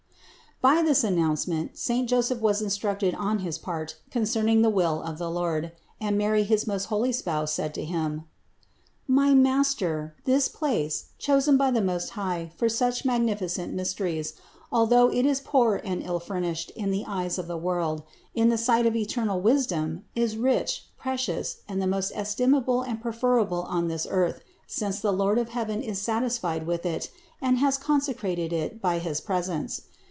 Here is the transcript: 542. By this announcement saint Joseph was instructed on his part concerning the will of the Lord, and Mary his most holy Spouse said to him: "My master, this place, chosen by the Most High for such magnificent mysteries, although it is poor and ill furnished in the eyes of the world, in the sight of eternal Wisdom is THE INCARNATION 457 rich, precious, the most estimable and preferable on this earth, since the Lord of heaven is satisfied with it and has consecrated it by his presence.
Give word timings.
542. 0.61 0.69
By 0.69 0.87
this 0.91 1.03
announcement 1.03 1.75
saint 1.79 2.07
Joseph 2.07 2.39
was 2.39 2.61
instructed 2.61 3.15
on 3.15 3.39
his 3.39 3.57
part 3.57 3.95
concerning 4.11 4.61
the 4.61 4.69
will 4.69 5.01
of 5.01 5.17
the 5.17 5.27
Lord, 5.31 5.71
and 5.99 6.15
Mary 6.19 6.43
his 6.43 6.67
most 6.67 6.85
holy 6.85 7.11
Spouse 7.11 7.51
said 7.51 7.73
to 7.73 7.83
him: 7.83 8.25
"My 9.07 9.33
master, 9.33 10.13
this 10.25 10.47
place, 10.47 11.05
chosen 11.17 11.57
by 11.57 11.71
the 11.71 11.81
Most 11.81 12.09
High 12.11 12.51
for 12.57 12.69
such 12.69 13.03
magnificent 13.05 13.73
mysteries, 13.73 14.33
although 14.71 15.09
it 15.11 15.25
is 15.25 15.39
poor 15.39 15.81
and 15.83 16.03
ill 16.03 16.19
furnished 16.19 16.69
in 16.75 16.91
the 16.91 17.05
eyes 17.07 17.39
of 17.39 17.47
the 17.47 17.57
world, 17.57 18.03
in 18.35 18.49
the 18.49 18.57
sight 18.59 18.85
of 18.85 18.95
eternal 18.95 19.41
Wisdom 19.41 20.05
is 20.13 20.33
THE 20.33 20.37
INCARNATION 20.47 20.75
457 21.01 21.49
rich, 21.49 21.57
precious, 21.65 21.79
the 21.81 21.87
most 21.87 22.11
estimable 22.13 22.83
and 22.83 23.01
preferable 23.01 23.63
on 23.63 23.87
this 23.87 24.05
earth, 24.07 24.41
since 24.67 24.99
the 24.99 25.11
Lord 25.11 25.39
of 25.39 25.49
heaven 25.49 25.81
is 25.81 25.99
satisfied 25.99 26.67
with 26.67 26.85
it 26.85 27.09
and 27.41 27.57
has 27.57 27.79
consecrated 27.79 28.53
it 28.53 28.79
by 28.79 28.99
his 28.99 29.19
presence. 29.19 29.87